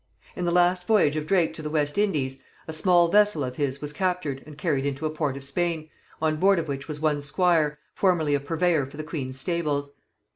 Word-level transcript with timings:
In 0.35 0.45
the 0.45 0.51
last 0.51 0.87
voyage 0.87 1.15
of 1.15 1.27
Drake 1.27 1.53
to 1.53 1.61
the 1.61 1.69
West 1.69 1.95
Indies, 1.95 2.37
a 2.67 2.73
small 2.73 3.07
vessel 3.09 3.43
of 3.43 3.57
his 3.57 3.81
was 3.83 3.93
captured 3.93 4.41
and 4.47 4.57
carried 4.57 4.83
into 4.83 5.05
a 5.05 5.11
port 5.11 5.37
of 5.37 5.43
Spain, 5.43 5.91
on 6.19 6.37
board 6.37 6.57
of 6.57 6.67
which 6.67 6.87
was 6.87 6.99
one 6.99 7.21
Squire, 7.21 7.77
formerly 7.93 8.33
a 8.33 8.39
purveyor 8.39 8.87
for 8.87 8.97
the 8.97 9.03
queen's 9.03 9.39
stables. 9.39 9.91